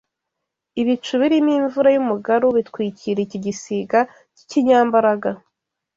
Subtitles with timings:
[0.81, 3.99] Ibicu birimo imvura y’umugaru bitwikira icyo gisiga
[4.35, 5.29] cy’ikinyambaraga